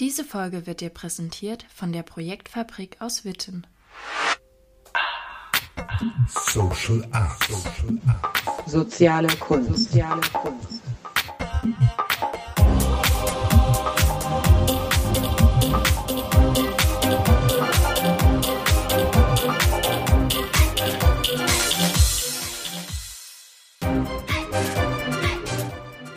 Diese 0.00 0.24
Folge 0.24 0.66
wird 0.66 0.80
dir 0.80 0.88
präsentiert 0.88 1.66
von 1.74 1.92
der 1.92 2.02
Projektfabrik 2.02 2.96
aus 3.00 3.26
Witten. 3.26 3.66
Social 6.26 7.06
Art. 7.12 7.44
Social 7.44 7.98
Art. 8.06 8.66
Soziale 8.66 9.28
Kunst. 9.36 9.92
Soziale 9.92 10.22
Kunst. 10.32 10.80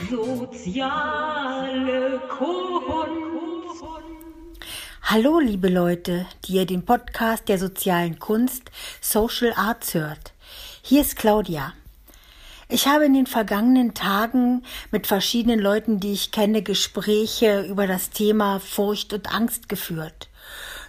Soziale 0.09 2.21
Kunst. 2.29 2.82
Hallo, 5.13 5.37
liebe 5.37 5.69
Leute, 5.69 6.25
die 6.43 6.53
ihr 6.53 6.65
den 6.65 6.85
Podcast 6.85 7.47
der 7.47 7.59
sozialen 7.59 8.17
Kunst 8.17 8.71
Social 8.99 9.53
Arts 9.55 9.93
hört. 9.93 10.33
Hier 10.81 11.01
ist 11.01 11.17
Claudia. 11.17 11.73
Ich 12.67 12.87
habe 12.87 13.05
in 13.05 13.13
den 13.13 13.27
vergangenen 13.27 13.93
Tagen 13.93 14.63
mit 14.89 15.05
verschiedenen 15.05 15.59
Leuten, 15.59 15.99
die 15.99 16.13
ich 16.13 16.31
kenne, 16.31 16.63
Gespräche 16.63 17.61
über 17.61 17.85
das 17.85 18.09
Thema 18.09 18.59
Furcht 18.59 19.13
und 19.13 19.31
Angst 19.31 19.69
geführt. 19.69 20.29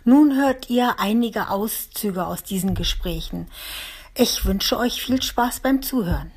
Nun 0.04 0.34
hört 0.34 0.70
ihr 0.70 0.98
einige 0.98 1.50
Auszüge 1.50 2.26
aus 2.26 2.42
diesen 2.42 2.74
Gesprächen. 2.74 3.50
Ich 4.16 4.46
wünsche 4.46 4.78
euch 4.78 5.02
viel 5.02 5.20
Spaß 5.20 5.60
beim 5.60 5.82
Zuhören. 5.82 6.32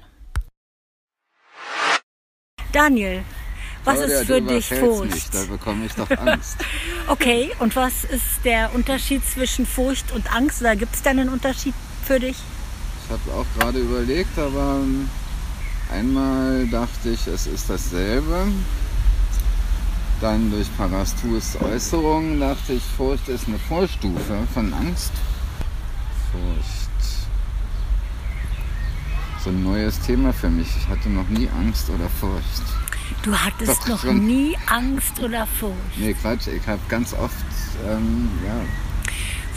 Daniel, 2.74 3.24
was 3.88 3.98
Claudia, 3.98 4.20
ist 4.20 4.28
für 4.28 4.42
dich 4.42 4.68
Furcht? 4.68 5.14
Mich, 5.14 5.30
da 5.32 5.44
bekomme 5.44 5.86
ich 5.86 5.94
doch 5.94 6.10
Angst. 6.12 6.58
Okay, 7.10 7.52
und 7.60 7.74
was 7.78 8.04
ist 8.04 8.44
der 8.44 8.76
Unterschied 8.76 9.22
zwischen 9.26 9.66
Furcht 9.66 10.12
und 10.12 10.36
Angst? 10.36 10.60
Oder 10.60 10.76
gibt 10.76 10.94
es 10.94 11.04
da 11.04 11.12
einen 11.12 11.30
Unterschied 11.30 11.74
für 12.06 12.20
dich? 12.20 12.36
Ich 13.06 13.10
habe 13.10 13.40
auch 13.40 13.46
gerade 13.58 13.80
überlegt, 13.80 14.38
aber 14.38 14.82
ähm, 14.84 15.10
einmal 15.90 16.68
dachte 16.68 17.10
ich, 17.10 17.26
es 17.28 17.48
ist 17.48 17.70
dasselbe. 17.70 18.48
Dann 20.20 20.52
durch 20.52 20.68
Parastus 20.76 21.56
Äußerungen 21.62 22.42
dachte 22.42 22.74
ich, 22.74 22.84
Furcht 22.98 23.30
ist 23.30 23.48
eine 23.48 23.60
Vorstufe 23.60 24.38
von 24.54 24.74
Angst. 24.74 25.14
Furcht. 26.32 26.88
So 29.44 29.50
ein 29.52 29.64
neues 29.64 29.98
Thema 30.02 30.34
für 30.34 30.50
mich. 30.50 30.68
Ich 30.76 30.88
hatte 30.90 31.08
noch 31.10 31.30
nie 31.30 31.48
Angst 31.58 31.90
oder 31.90 32.10
Furcht. 32.20 32.87
Du 33.24 33.34
hattest 33.38 33.82
Doch, 33.82 33.88
noch 33.88 34.02
schon. 34.02 34.26
nie 34.26 34.58
Angst 34.68 35.20
oder 35.22 35.46
Furcht. 35.48 35.76
Nee, 35.98 36.14
Quatsch, 36.14 36.48
ich 36.48 36.66
habe 36.68 36.82
ganz 36.90 37.14
oft, 37.14 37.36
ähm, 37.88 38.30
ja, 38.46 38.54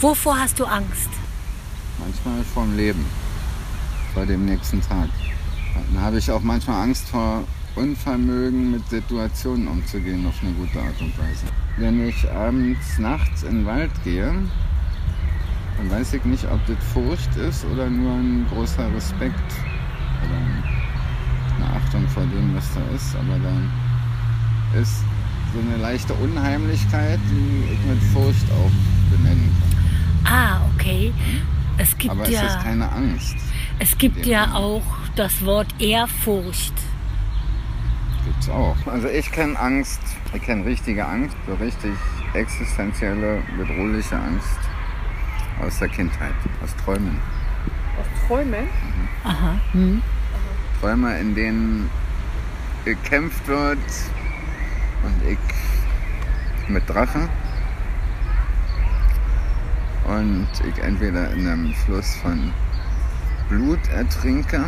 Wovor 0.00 0.38
hast 0.38 0.58
du 0.58 0.64
Angst? 0.64 1.08
manchmal 1.98 2.42
vorm 2.54 2.74
Leben, 2.76 3.04
vor 4.14 4.24
dem 4.24 4.46
nächsten 4.46 4.80
Tag. 4.80 5.08
Dann 5.92 6.02
habe 6.02 6.16
ich 6.18 6.30
auch 6.30 6.40
manchmal 6.40 6.82
Angst 6.82 7.08
vor 7.10 7.44
Unvermögen 7.76 8.70
mit 8.72 8.88
Situationen 8.88 9.68
umzugehen 9.68 10.26
auf 10.26 10.34
eine 10.42 10.52
gute 10.52 10.80
Art 10.80 10.98
und 11.00 11.16
Weise. 11.18 11.44
Wenn 11.76 12.08
ich 12.08 12.30
abends, 12.30 12.98
nachts 12.98 13.42
in 13.42 13.58
den 13.58 13.66
Wald 13.66 13.90
gehe, 14.02 14.32
dann 15.76 15.90
weiß 15.90 16.14
ich 16.14 16.24
nicht, 16.24 16.44
ob 16.50 16.64
das 16.66 16.76
Furcht 16.92 17.36
ist 17.36 17.64
oder 17.66 17.88
nur 17.90 18.12
ein 18.14 18.46
großer 18.50 18.92
Respekt 18.94 19.52
oder 20.24 20.79
Achtung 21.84 22.06
vor 22.08 22.22
dem, 22.24 22.54
was 22.56 22.68
da 22.74 22.80
ist. 22.94 23.14
Aber 23.16 23.38
da 23.38 24.78
ist 24.80 25.02
so 25.52 25.58
eine 25.60 25.76
leichte 25.82 26.14
Unheimlichkeit, 26.14 27.18
die 27.30 27.72
ich 27.72 27.80
mit 27.86 28.02
Furcht 28.12 28.46
auch 28.52 29.16
benennen 29.16 29.50
kann. 30.24 30.32
Ah, 30.32 30.60
okay. 30.74 31.12
Es 31.78 31.96
gibt 31.96 32.10
Aber 32.12 32.24
es 32.24 32.30
ja, 32.30 32.42
ist 32.46 32.60
keine 32.62 32.90
Angst. 32.92 33.36
es 33.78 33.96
gibt 33.98 34.26
ja 34.26 34.44
Sinne. 34.44 34.56
auch 34.56 34.82
das 35.16 35.44
Wort 35.44 35.68
Ehrfurcht. 35.80 36.74
Gibt's 38.24 38.48
auch. 38.50 38.76
Also 38.86 39.08
ich 39.08 39.32
kenne 39.32 39.58
Angst, 39.58 40.00
ich 40.34 40.42
kenne 40.42 40.64
richtige 40.66 41.06
Angst, 41.06 41.36
so 41.46 41.54
richtig 41.54 41.92
existenzielle, 42.34 43.42
bedrohliche 43.56 44.14
Angst 44.16 44.58
aus 45.64 45.78
der 45.78 45.88
Kindheit, 45.88 46.34
aus 46.62 46.76
Träumen. 46.84 47.18
Aus 47.98 48.06
Träumen? 48.28 48.68
Aha. 49.24 49.54
Hm. 49.72 50.02
Träume, 50.80 51.18
in 51.18 51.34
denen 51.34 51.90
gekämpft 52.84 53.46
wird 53.46 53.78
und 55.02 55.30
ich 55.30 55.38
mit 56.68 56.88
Drachen 56.88 57.28
und 60.06 60.48
ich 60.66 60.82
entweder 60.82 61.30
in 61.32 61.46
einem 61.46 61.74
Fluss 61.74 62.16
von 62.16 62.52
Blut 63.48 63.80
ertrinke 63.94 64.64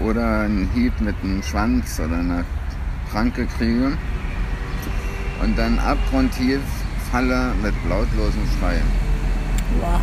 oder 0.00 0.40
einen 0.40 0.70
Hieb 0.74 0.98
mit 1.00 1.16
einem 1.22 1.42
Schwanz 1.42 2.00
oder 2.00 2.18
einer 2.18 2.44
Pranke 3.10 3.46
kriege 3.58 3.98
und 5.42 5.58
dann 5.58 5.78
abgrundtief 5.78 6.60
falle 7.10 7.52
mit 7.62 7.74
lautlosem 7.88 8.46
Schreien. 8.58 8.86
Wow. 9.80 10.00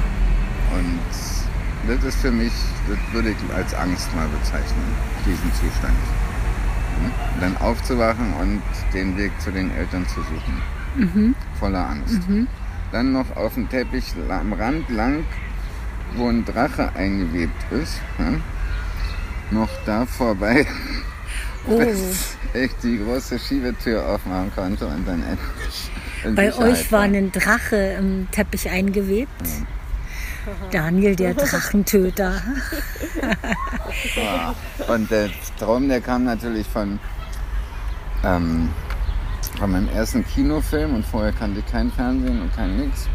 Und 0.73 1.44
das 1.87 2.03
ist 2.03 2.21
für 2.21 2.31
mich, 2.31 2.51
das 2.87 2.97
würde 3.13 3.29
ich 3.29 3.55
als 3.55 3.73
Angst 3.73 4.13
mal 4.15 4.27
bezeichnen, 4.27 4.95
diesen 5.25 5.51
Zustand. 5.53 5.97
Hm? 6.99 7.11
Dann 7.39 7.57
aufzuwachen 7.57 8.33
und 8.41 8.61
den 8.93 9.17
Weg 9.17 9.31
zu 9.39 9.51
den 9.51 9.75
Eltern 9.75 10.05
zu 10.07 10.21
suchen. 10.21 11.35
Voller 11.59 11.89
Angst. 11.89 12.21
Dann 12.91 13.11
noch 13.11 13.35
auf 13.35 13.55
dem 13.55 13.69
Teppich 13.69 14.13
am 14.29 14.53
Rand 14.53 14.89
lang, 14.89 15.25
wo 16.15 16.29
ein 16.29 16.45
Drache 16.45 16.91
eingewebt 16.95 17.71
ist. 17.71 17.99
Noch 19.51 19.69
da 19.85 20.05
vorbei, 20.05 20.65
Oh, 21.67 21.79
bis 21.79 22.37
ich 22.53 22.71
die 22.83 22.99
große 22.99 23.39
Schiebetür 23.39 24.07
aufmachen 24.07 24.51
konnte 24.55 24.85
und 24.85 25.07
dann 25.07 25.23
endlich 25.23 25.91
bei 26.33 26.55
euch 26.55 26.91
war 26.91 27.01
ein 27.01 27.31
Drache 27.31 27.97
im 27.99 28.27
Teppich 28.31 28.69
eingewebt. 28.69 29.29
Daniel, 30.71 31.15
der 31.15 31.33
Drachentöter. 31.35 32.41
Und 34.87 35.11
der 35.11 35.29
Traum, 35.59 35.89
der 35.89 36.01
kam 36.01 36.25
natürlich 36.25 36.67
von, 36.67 36.99
ähm, 38.23 38.69
von 39.57 39.71
meinem 39.71 39.89
ersten 39.89 40.25
Kinofilm 40.25 40.95
und 40.95 41.05
vorher 41.05 41.31
kannte 41.31 41.59
ich 41.59 41.65
kein 41.71 41.91
Fernsehen 41.91 42.41
und 42.41 42.55
kein 42.55 42.77
Nix. 42.77 43.07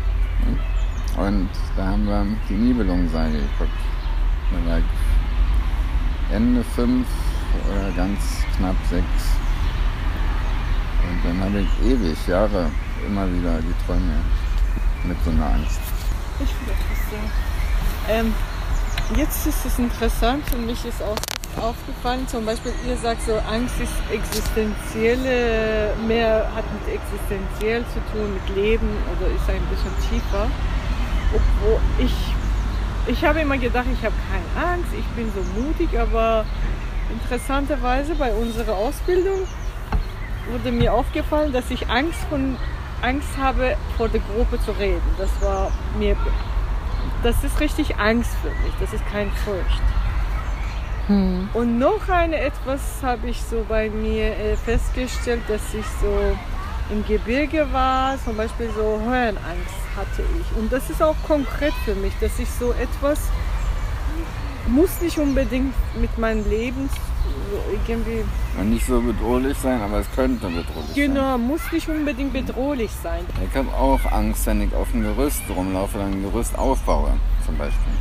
Und 1.17 1.49
da 1.77 1.87
haben 1.87 2.07
wir 2.07 2.27
die 2.49 2.55
Nibelungensage 2.55 3.33
geguckt. 3.33 3.79
Da 4.51 4.71
war 4.71 4.79
ich 4.79 6.35
Ende 6.35 6.65
fünf 6.65 7.07
oder 7.69 7.91
ganz 7.97 8.19
knapp 8.57 8.77
sechs. 8.89 9.05
Und 11.09 11.25
dann 11.25 11.41
habe 11.41 11.61
ich 11.61 11.87
ewig, 11.87 12.17
Jahre, 12.27 12.71
immer 13.07 13.27
wieder 13.33 13.59
die 13.61 13.87
Träume 13.87 14.15
mit 15.05 15.17
so 15.25 15.31
einer 15.31 15.47
Angst. 15.47 15.81
Ich 16.43 16.51
finde 16.51 16.73
das. 16.73 17.01
Ähm, 18.09 18.34
jetzt 19.17 19.47
ist 19.47 19.65
es 19.65 19.78
interessant 19.78 20.45
und 20.55 20.67
mich 20.67 20.84
ist 20.84 21.03
auch 21.03 21.17
aufgefallen, 21.61 22.27
zum 22.28 22.47
Beispiel 22.47 22.73
ihr 22.89 22.97
sagt 22.97 23.23
so, 23.23 23.34
Angst 23.51 23.75
ist 23.81 23.93
existenzielle, 24.11 25.95
mehr 26.06 26.50
hat 26.55 26.65
mit 26.73 26.95
existenziell 26.95 27.84
zu 27.87 28.00
tun, 28.12 28.34
mit 28.34 28.56
Leben 28.56 28.89
oder 29.12 29.27
ist 29.27 29.49
ein 29.49 29.65
bisschen 29.67 29.93
tiefer. 30.09 30.49
Obwohl 31.34 31.81
ich, 31.99 32.15
ich 33.06 33.25
habe 33.25 33.41
immer 33.41 33.59
gedacht, 33.59 33.87
ich 33.93 34.05
habe 34.05 34.15
keine 34.31 34.67
Angst, 34.69 34.91
ich 34.99 35.06
bin 35.17 35.31
so 35.34 35.43
mutig, 35.61 35.99
aber 35.99 36.45
interessanterweise 37.11 38.15
bei 38.15 38.33
unserer 38.33 38.75
Ausbildung 38.75 39.41
wurde 40.50 40.73
mir 40.73 40.93
aufgefallen, 40.94 41.53
dass 41.53 41.70
ich 41.70 41.88
Angst 41.88 42.20
von 42.29 42.56
Angst 43.02 43.29
habe, 43.38 43.76
vor 43.97 44.08
der 44.08 44.20
Gruppe 44.20 44.61
zu 44.61 44.73
reden. 44.73 45.02
Das 45.19 45.31
war 45.41 45.70
mir, 45.99 46.17
das 47.23 47.43
ist 47.44 47.61
richtig 47.61 47.99
Angst 47.99 48.31
für 48.43 48.49
mich. 48.49 48.75
Das 48.81 48.93
ist 48.93 49.06
kein 49.11 49.31
Furcht. 49.31 49.82
Und 51.55 51.79
noch 51.79 52.08
eine 52.08 52.38
etwas 52.38 52.81
habe 53.02 53.31
ich 53.31 53.43
so 53.43 53.64
bei 53.69 53.91
mir 53.91 54.37
äh, 54.37 54.56
festgestellt, 54.56 55.43
dass 55.49 55.75
ich 55.75 55.85
so 56.00 56.37
im 56.91 57.05
Gebirge 57.05 57.67
war, 57.73 58.17
zum 58.25 58.37
Beispiel 58.37 58.70
so 58.76 59.00
Höhenangst 59.05 59.75
hatte 59.97 60.23
ich. 60.38 60.56
Und 60.56 60.73
das 60.73 60.88
ist 60.88 61.02
auch 61.02 61.17
konkret 61.26 61.73
für 61.85 61.97
mich, 61.97 62.12
dass 62.20 62.38
ich 62.38 62.49
so 62.49 62.73
etwas 62.73 63.29
muss 64.69 65.00
nicht 65.00 65.19
unbedingt 65.19 65.75
mit 66.00 66.17
meinem 66.19 66.49
Leben 66.49 66.88
irgendwie 67.73 68.25
nicht 68.62 68.87
so 68.87 69.00
bedrohlich 69.00 69.56
sein, 69.59 69.81
aber 69.81 69.99
es 69.99 70.06
könnte 70.15 70.47
bedrohlich 70.47 70.94
sein. 70.94 70.94
Genau, 70.94 71.38
muss 71.38 71.61
nicht 71.73 71.88
unbedingt 71.88 72.32
bedrohlich 72.32 72.91
sein. 73.03 73.25
Ich 73.49 73.56
habe 73.56 73.73
auch 73.75 74.00
Angst, 74.12 74.47
wenn 74.47 74.62
ich 74.62 74.75
auf 74.75 74.91
dem 74.93 75.03
Gerüst 75.03 75.43
rumlaufe 75.55 75.99
oder 75.99 76.06
ein 76.06 76.23
Gerüst 76.23 76.56
aufbaue, 76.59 77.12
zum 77.44 77.56
Beispiel. 77.56 77.93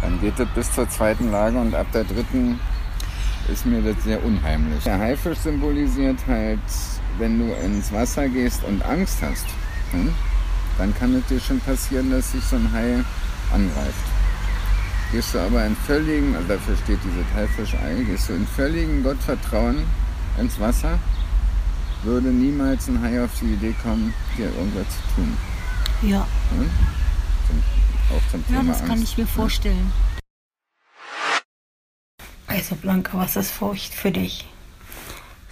Dann 0.00 0.20
geht 0.20 0.38
das 0.38 0.48
bis 0.54 0.72
zur 0.72 0.88
zweiten 0.88 1.30
Lage 1.30 1.58
und 1.58 1.74
ab 1.74 1.86
der 1.92 2.04
dritten 2.04 2.60
ist 3.52 3.66
mir 3.66 3.82
das 3.82 4.02
sehr 4.04 4.24
unheimlich. 4.24 4.84
Der 4.84 4.98
Haifisch 4.98 5.38
symbolisiert 5.38 6.18
halt 6.26 6.60
wenn 7.18 7.38
du 7.38 7.52
ins 7.64 7.92
Wasser 7.92 8.28
gehst 8.28 8.64
und 8.64 8.82
Angst 8.84 9.18
hast, 9.22 9.46
hm, 9.90 10.14
dann 10.78 10.94
kann 10.94 11.14
es 11.16 11.26
dir 11.26 11.40
schon 11.40 11.60
passieren, 11.60 12.10
dass 12.10 12.32
sich 12.32 12.44
so 12.44 12.56
ein 12.56 12.72
Hai 12.72 13.04
angreift. 13.52 14.17
Gehst 15.12 15.32
du 15.34 15.38
aber 15.40 15.64
in 15.64 15.74
völligen, 15.74 16.36
also 16.36 16.48
dafür 16.48 16.76
steht 16.76 16.98
diese 17.02 17.24
Haifischei, 17.34 17.94
gehst 18.06 18.28
du 18.28 18.34
in 18.34 18.46
völligen 18.46 19.02
Gottvertrauen 19.02 19.84
ins 20.38 20.60
Wasser, 20.60 20.98
würde 22.02 22.28
niemals 22.28 22.88
ein 22.88 23.00
Hai 23.00 23.24
auf 23.24 23.30
die 23.40 23.54
Idee 23.54 23.74
kommen, 23.82 24.12
dir 24.36 24.46
irgendwas 24.46 24.86
zu 24.90 25.14
tun. 25.14 25.36
Ja, 26.02 26.26
Hm? 26.50 26.70
Zum, 27.48 27.62
auch 28.16 28.30
zum 28.30 28.44
ja 28.48 28.60
Thema 28.60 28.72
das 28.72 28.80
kann 28.82 28.90
Angst. 28.92 29.04
ich 29.04 29.18
mir 29.18 29.26
vorstellen. 29.26 29.90
Also 32.46 32.74
Blanca, 32.76 33.16
was 33.18 33.36
ist 33.36 33.50
Furcht 33.50 33.94
für 33.94 34.10
dich? 34.10 34.46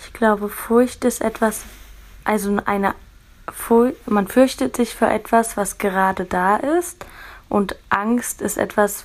Ich 0.04 0.12
glaube, 0.12 0.48
Furcht 0.48 1.04
ist 1.04 1.20
etwas, 1.22 1.62
also 2.24 2.58
eine 2.66 2.94
man 4.06 4.26
fürchtet 4.28 4.76
sich 4.76 4.94
für 4.94 5.06
etwas, 5.08 5.56
was 5.56 5.78
gerade 5.78 6.24
da 6.24 6.56
ist. 6.56 7.04
Und 7.48 7.76
Angst 7.90 8.42
ist 8.42 8.56
etwas, 8.56 9.04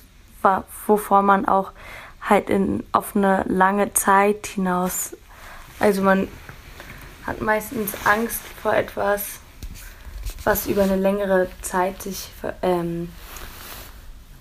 wovor 0.86 1.22
man 1.22 1.46
auch 1.46 1.72
halt 2.20 2.50
in, 2.50 2.84
auf 2.92 3.16
eine 3.16 3.44
lange 3.48 3.92
Zeit 3.94 4.46
hinaus, 4.46 5.16
also 5.80 6.02
man 6.02 6.28
hat 7.26 7.40
meistens 7.40 7.92
Angst 8.04 8.40
vor 8.62 8.74
etwas, 8.74 9.40
was 10.44 10.66
über 10.66 10.82
eine 10.82 10.96
längere 10.96 11.48
Zeit 11.60 12.02
sich 12.02 12.30
ähm, 12.62 13.08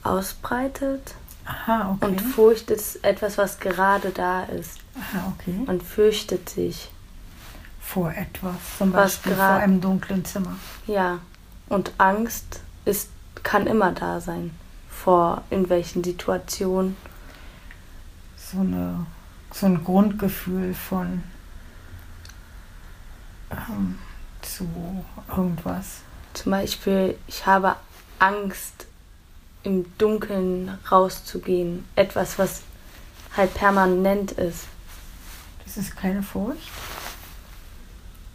ausbreitet. 0.04 1.16
Aha, 1.46 1.92
okay. 1.92 2.06
Und 2.06 2.22
Furcht 2.22 2.72
ist 2.72 3.04
etwas, 3.04 3.38
was 3.38 3.60
gerade 3.60 4.12
da 4.12 4.44
ist. 4.44 4.80
Aha, 4.96 5.34
okay. 5.36 5.54
Man 5.66 5.82
fürchtet 5.82 6.50
sich. 6.50 6.92
Vor 7.80 8.12
etwas, 8.12 8.56
zum 8.78 8.94
Was 8.94 9.16
Beispiel 9.16 9.36
vor 9.36 9.46
einem 9.46 9.82
dunklen 9.82 10.24
Zimmer. 10.24 10.56
Ja. 10.88 11.20
Und 11.68 11.92
Angst 11.98 12.62
ist, 12.86 13.10
kann 13.44 13.68
immer 13.68 13.92
da 13.92 14.22
sein. 14.22 14.52
Vor 15.04 15.44
in 15.50 15.70
welchen 15.70 16.04
Situationen. 16.04 16.96
So, 18.36 18.60
eine, 18.60 19.06
so 19.52 19.66
ein 19.66 19.84
Grundgefühl 19.84 20.74
von 20.74 21.24
ähm, 23.52 23.98
zu 24.42 24.68
irgendwas. 25.30 26.02
Zum 26.34 26.52
Beispiel, 26.52 27.18
ich 27.28 27.46
habe 27.46 27.76
Angst, 28.20 28.86
im 29.64 29.86
Dunkeln 29.98 30.78
rauszugehen. 30.92 31.86
Etwas, 31.96 32.40
was 32.40 32.62
halt 33.36 33.54
permanent 33.54 34.32
ist. 34.32 34.66
Das 35.64 35.78
ist 35.78 35.96
keine 35.96 36.24
Furcht. 36.24 36.70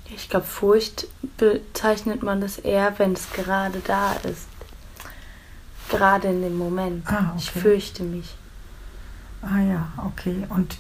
Ich 0.08 0.30
glaube, 0.30 0.46
Furcht 0.46 1.08
bezeichnet 1.36 2.22
man 2.22 2.40
das 2.40 2.58
eher, 2.58 2.98
wenn 2.98 3.12
es 3.12 3.32
gerade 3.32 3.80
da 3.80 4.12
ist. 4.12 4.46
Gerade 5.88 6.28
in 6.28 6.42
dem 6.42 6.56
Moment. 6.58 7.06
Ah, 7.06 7.32
Ich 7.36 7.50
okay. 7.50 7.60
fürchte 7.60 8.02
mich. 8.02 8.34
Ah 9.42 9.60
ja, 9.60 9.92
okay. 10.04 10.44
Und 10.48 10.76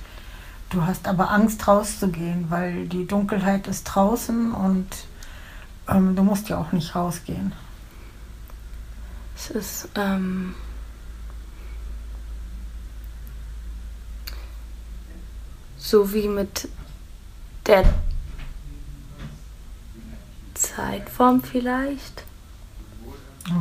du 0.70 0.82
hast 0.84 1.06
aber 1.06 1.30
Angst 1.30 1.66
rauszugehen, 1.68 2.50
weil 2.50 2.86
die 2.88 3.06
Dunkelheit 3.06 3.68
ist 3.68 3.84
draußen 3.84 4.52
und 4.52 4.88
ähm, 5.88 6.16
du 6.16 6.22
musst 6.22 6.48
ja 6.48 6.58
auch 6.58 6.72
nicht 6.72 6.94
rausgehen. 6.96 7.52
Es 9.36 9.50
ist, 9.50 9.88
ähm, 9.94 10.54
so 15.78 16.12
wie 16.12 16.26
mit 16.26 16.68
der 17.66 17.84
Zeitform 20.54 21.42
vielleicht. 21.42 22.24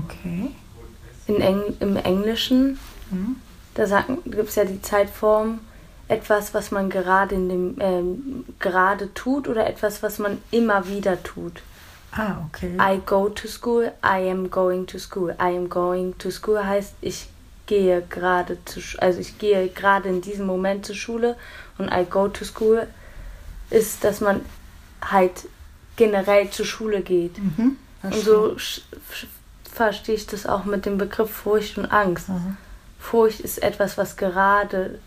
Okay. 0.05 0.51
In 1.27 1.41
Eng 1.41 1.61
Im 1.79 1.95
Englischen, 1.97 2.79
Hm. 3.09 3.35
da 3.75 4.05
gibt 4.25 4.49
es 4.49 4.55
ja 4.55 4.65
die 4.65 4.81
Zeitform 4.81 5.59
etwas, 6.07 6.53
was 6.53 6.71
man 6.71 6.89
gerade 6.89 7.35
in 7.35 7.49
dem 7.49 7.75
ähm, 7.79 8.45
gerade 8.59 9.13
tut 9.13 9.47
oder 9.47 9.67
etwas, 9.67 10.03
was 10.03 10.19
man 10.19 10.37
immer 10.51 10.87
wieder 10.87 11.21
tut. 11.23 11.61
Ah, 12.11 12.37
okay. 12.47 12.71
I 12.79 12.99
go 13.05 13.27
to 13.29 13.47
school, 13.47 13.91
I 14.03 14.29
am 14.29 14.49
going 14.49 14.85
to 14.87 14.97
school. 14.99 15.31
I 15.39 15.55
am 15.57 15.67
going 15.69 16.17
to 16.19 16.29
school 16.31 16.63
heißt, 16.63 16.93
ich 17.01 17.27
gehe 17.65 18.01
gerade 18.09 18.57
zu 18.65 18.79
also 18.99 19.19
ich 19.19 19.37
gehe 19.39 19.67
gerade 19.69 20.09
in 20.09 20.21
diesem 20.21 20.45
Moment 20.45 20.85
zur 20.85 20.95
Schule 20.95 21.35
und 21.79 21.89
I 21.91 22.05
go 22.09 22.27
to 22.27 22.45
school 22.45 22.87
ist, 23.71 24.03
dass 24.03 24.21
man 24.21 24.41
halt 25.01 25.47
generell 25.95 26.49
zur 26.51 26.65
Schule 26.65 27.01
geht. 27.01 27.37
Mhm, 27.39 27.77
Und 28.03 28.13
so 28.15 28.55
verstehe 29.75 30.15
ich 30.15 30.25
das 30.25 30.45
auch 30.45 30.65
mit 30.65 30.85
dem 30.85 30.97
Begriff 30.97 31.29
Furcht 31.29 31.77
und 31.77 31.85
Angst. 31.85 32.29
Mhm. 32.29 32.57
Furcht 32.99 33.41
ist 33.41 33.61
etwas, 33.61 33.97
was 33.97 34.17
gerade 34.17 34.99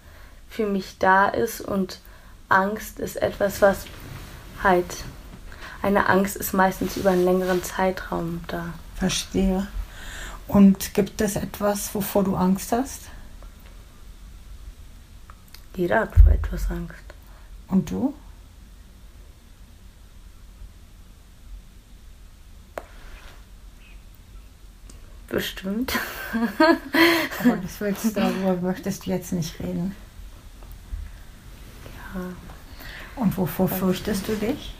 für 0.48 0.66
mich 0.66 0.98
da 0.98 1.28
ist 1.28 1.60
und 1.60 2.00
Angst 2.48 3.00
ist 3.00 3.16
etwas, 3.16 3.60
was 3.60 3.86
halt 4.62 5.04
eine 5.82 6.08
Angst 6.08 6.36
ist 6.36 6.52
meistens 6.52 6.96
über 6.96 7.10
einen 7.10 7.24
längeren 7.24 7.62
Zeitraum 7.62 8.42
da. 8.48 8.66
Verstehe. 8.96 9.66
Und 10.46 10.94
gibt 10.94 11.20
es 11.20 11.36
etwas, 11.36 11.94
wovor 11.94 12.24
du 12.24 12.34
Angst 12.34 12.72
hast? 12.72 13.02
Jeder 15.76 16.00
hat 16.00 16.14
vor 16.14 16.32
etwas 16.32 16.70
Angst. 16.70 16.94
Und 17.68 17.90
du? 17.90 18.14
Bestimmt. 25.28 25.92
Aber 26.32 27.56
das 27.58 27.80
willst, 27.80 28.16
darüber 28.16 28.54
möchtest 28.62 29.04
du 29.06 29.10
jetzt 29.10 29.32
nicht 29.32 29.58
reden. 29.60 29.94
Ja. 32.14 32.20
Und 33.16 33.36
wovor 33.36 33.68
fürchtest 33.68 34.26
du 34.28 34.34
dich? 34.36 34.74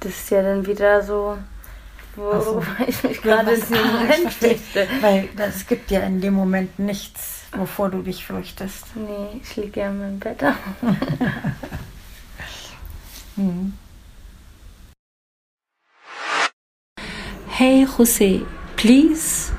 Das 0.00 0.12
ist 0.12 0.30
ja 0.30 0.42
dann 0.42 0.66
wieder 0.66 1.02
so, 1.02 1.38
Ach 2.16 2.40
so. 2.42 2.56
worüber 2.56 2.66
ich 2.86 3.02
mich 3.02 3.22
gerade 3.22 3.56
Moment 3.56 4.22
verstehe. 4.22 4.56
fürchte. 4.58 4.88
Weil 5.00 5.28
das- 5.36 5.56
es 5.56 5.66
gibt 5.66 5.90
ja 5.90 6.00
in 6.00 6.20
dem 6.20 6.34
Moment 6.34 6.78
nichts, 6.78 7.40
wovor 7.56 7.90
du 7.90 8.02
dich 8.02 8.24
fürchtest. 8.24 8.84
Nee, 8.94 9.40
ich 9.42 9.56
liege 9.56 9.80
ja 9.80 9.88
in 9.88 9.98
meinem 9.98 10.18
Bett. 10.18 10.42
Hm. 13.36 13.74
Hey 17.56 17.84
Jose, 17.84 18.44
please 18.76 19.50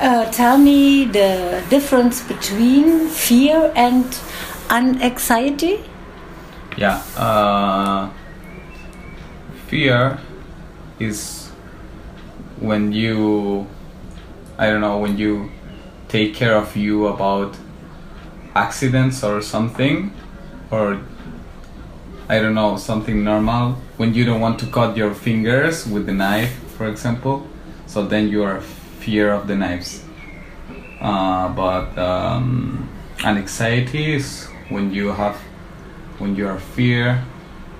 uh, 0.00 0.28
tell 0.32 0.58
me 0.58 1.04
the 1.04 1.62
difference 1.70 2.20
between 2.20 3.06
fear 3.06 3.72
and 3.76 4.04
anxiety. 4.68 5.84
Yeah, 6.76 7.04
uh, 7.16 8.10
fear 9.68 10.18
is 10.98 11.46
when 12.58 12.90
you, 12.90 13.68
I 14.58 14.66
don't 14.66 14.80
know, 14.80 14.98
when 14.98 15.16
you 15.16 15.52
take 16.08 16.34
care 16.34 16.56
of 16.56 16.76
you 16.76 17.06
about 17.06 17.56
accidents 18.56 19.22
or 19.22 19.42
something, 19.42 20.12
or 20.72 21.00
I 22.28 22.40
don't 22.40 22.54
know, 22.54 22.76
something 22.76 23.22
normal. 23.22 23.74
When 23.96 24.12
you 24.12 24.24
don't 24.24 24.40
want 24.40 24.58
to 24.58 24.66
cut 24.66 24.96
your 24.96 25.14
fingers 25.14 25.86
with 25.86 26.06
the 26.06 26.12
knife, 26.12 26.65
for 26.76 26.88
example, 26.88 27.46
so 27.86 28.06
then 28.06 28.28
you 28.28 28.44
are 28.44 28.60
fear 29.00 29.32
of 29.32 29.46
the 29.46 29.56
knives. 29.56 30.02
Uh, 31.00 31.48
but 31.48 31.96
um, 31.98 32.88
anxiety 33.24 34.14
is 34.14 34.46
when 34.68 34.92
you 34.92 35.12
have 35.12 35.36
when 36.18 36.34
you 36.34 36.48
are 36.48 36.58
fear 36.58 37.22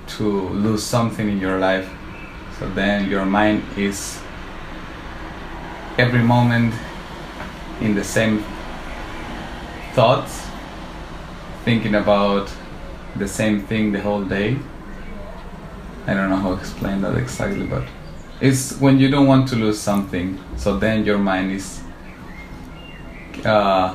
to 0.06 0.48
lose 0.50 0.82
something 0.82 1.28
in 1.28 1.38
your 1.40 1.58
life. 1.58 1.88
So 2.58 2.68
then 2.70 3.10
your 3.10 3.24
mind 3.24 3.62
is 3.76 4.18
every 5.98 6.22
moment 6.22 6.74
in 7.80 7.94
the 7.94 8.04
same 8.04 8.44
thoughts 9.94 10.46
thinking 11.64 11.94
about 11.94 12.50
the 13.16 13.26
same 13.26 13.66
thing 13.66 13.92
the 13.92 14.00
whole 14.00 14.22
day. 14.22 14.58
I 16.06 16.14
don't 16.14 16.30
know 16.30 16.36
how 16.36 16.54
to 16.54 16.60
explain 16.60 17.00
that 17.00 17.16
exactly 17.16 17.66
but 17.66 17.82
it's 18.40 18.78
when 18.80 18.98
you 18.98 19.10
don't 19.10 19.26
want 19.26 19.48
to 19.48 19.56
lose 19.56 19.78
something 19.78 20.38
so 20.56 20.78
then 20.78 21.04
your 21.04 21.18
mind 21.18 21.52
is 21.52 21.80
uh, 23.44 23.94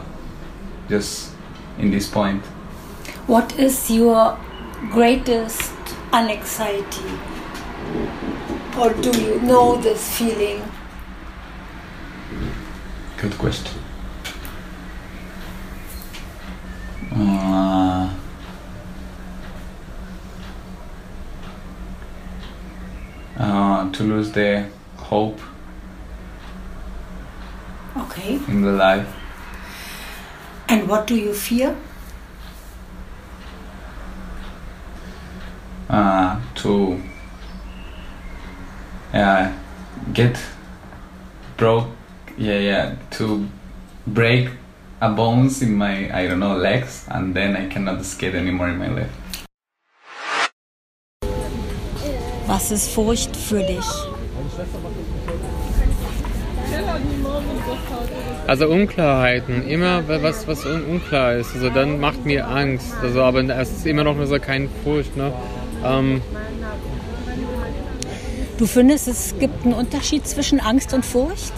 just 0.89 1.31
in 1.77 1.91
this 1.91 2.07
point 2.07 2.43
What 3.27 3.57
is 3.59 3.89
your 3.89 4.37
greatest 4.89 5.71
anxiety? 6.11 7.11
Or 8.77 8.93
do 8.93 9.11
you 9.21 9.39
know 9.41 9.77
this 9.77 10.17
feeling? 10.17 10.63
Good 13.17 13.37
question. 13.37 13.79
Uh, 17.13 18.09
to 23.93 24.03
lose 24.03 24.31
the 24.31 24.65
hope 24.97 25.39
Okay. 27.97 28.39
in 28.47 28.61
the 28.61 28.71
life. 28.71 29.07
And 30.69 30.87
what 30.87 31.07
do 31.07 31.15
you 31.15 31.33
fear? 31.33 31.75
uh, 35.89 36.39
to 36.55 37.01
uh, 39.13 39.51
get 40.13 40.39
broke 41.57 41.89
yeah 42.37 42.57
yeah 42.59 42.95
to 43.11 43.45
break 44.07 44.49
a 45.01 45.09
bones 45.09 45.61
in 45.61 45.75
my 45.75 46.09
I 46.17 46.27
don't 46.27 46.39
know 46.39 46.55
legs 46.55 47.05
and 47.09 47.33
then 47.35 47.57
I 47.57 47.67
cannot 47.67 48.05
skate 48.05 48.35
anymore 48.35 48.69
in 48.69 48.77
my 48.77 48.87
life. 48.87 49.11
Was 52.51 52.69
ist 52.69 52.89
Furcht 52.89 53.33
für 53.33 53.63
dich? 53.63 53.85
Also 58.45 58.67
Unklarheiten, 58.67 59.65
immer 59.69 60.05
was, 60.05 60.45
was 60.49 60.65
un 60.65 60.83
unklar 60.83 61.35
ist, 61.35 61.55
also 61.55 61.69
dann 61.69 62.01
macht 62.01 62.25
mir 62.25 62.45
Angst. 62.49 62.93
Also 63.01 63.21
aber 63.21 63.41
es 63.41 63.71
ist 63.71 63.85
immer 63.85 64.03
noch 64.03 64.17
so 64.25 64.37
kein 64.37 64.67
Furcht, 64.83 65.15
ne? 65.15 65.31
Ähm, 65.85 66.21
Du 68.57 68.67
findest, 68.67 69.07
es 69.07 69.33
gibt 69.39 69.63
einen 69.63 69.73
Unterschied 69.73 70.27
zwischen 70.27 70.59
Angst 70.59 70.93
und 70.93 71.05
Furcht? 71.05 71.53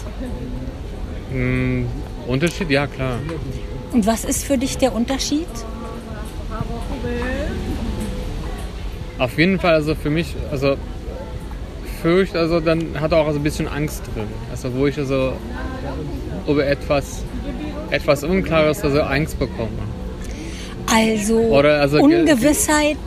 mh, 1.32 1.36
hm, 1.36 1.88
Unterschied, 2.28 2.70
ja 2.70 2.86
klar. 2.86 3.18
Und 3.92 4.06
was 4.06 4.26
ist 4.26 4.44
für 4.44 4.60
dich 4.60 4.78
der 4.78 4.94
Unterschied? 4.94 5.48
Auf 9.20 9.38
jeden 9.38 9.60
Fall, 9.60 9.74
also 9.76 9.96
für 9.96 10.10
mich, 10.10 10.36
also 10.52 10.76
Furcht, 12.02 12.36
also 12.36 12.60
dann 12.60 13.00
hat 13.00 13.14
auch 13.14 13.28
also 13.28 13.40
ein 13.40 13.44
bisschen 13.44 13.68
Angst 13.68 14.04
drin. 14.14 14.28
Also 14.52 14.74
wo 14.74 14.88
ich 14.88 14.98
also 14.98 15.34
über 16.48 16.66
etwas, 16.66 17.24
etwas 17.92 18.24
Unklares, 18.24 18.82
also 18.84 19.02
Angst 19.02 19.40
bekomme. 19.40 19.70
Also, 20.94 21.38
Oder 21.38 21.80
also- 21.80 22.00
Ungewissheit 22.00 22.98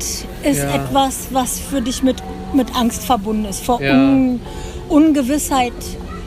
ist 0.42 0.58
Ja. 0.62 0.74
etwas, 0.76 1.28
was 1.32 1.60
für 1.60 1.80
dich 1.82 2.02
mit, 2.02 2.16
mit 2.54 2.74
Angst 2.74 3.04
verbunden 3.04 3.44
ist. 3.44 3.62
Vor 3.64 3.80
Ja. 3.82 3.92
Un 3.92 4.40
Ungewissheit 4.88 5.72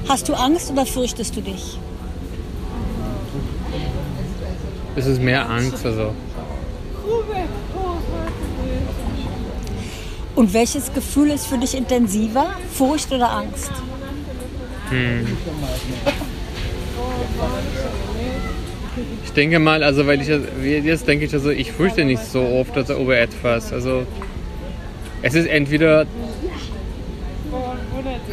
hast 0.07 0.29
du 0.29 0.33
Angst 0.33 0.71
oder 0.71 0.85
fürchtest 0.85 1.35
du 1.35 1.41
dich? 1.41 1.79
Es 4.95 5.05
ist 5.05 5.21
mehr 5.21 5.49
Angst, 5.49 5.85
also. 5.85 6.11
Und 10.39 10.53
welches 10.53 10.93
Gefühl 10.93 11.31
ist 11.31 11.47
für 11.47 11.57
dich 11.57 11.75
intensiver? 11.75 12.55
Furcht 12.71 13.11
oder 13.11 13.29
Angst? 13.29 13.73
Hm. 14.89 15.27
Ich 19.25 19.33
denke 19.33 19.59
mal, 19.59 19.83
also 19.83 20.07
weil 20.07 20.21
ich 20.21 20.29
jetzt 20.63 21.09
denke 21.09 21.25
ich 21.25 21.33
also, 21.33 21.49
ich 21.49 21.73
fürchte 21.73 22.05
nicht 22.05 22.23
so 22.23 22.39
oft 22.39 22.77
also 22.77 22.93
über 22.93 23.17
etwas. 23.17 23.73
Also 23.73 24.07
es 25.21 25.35
ist 25.35 25.45
entweder 25.45 26.05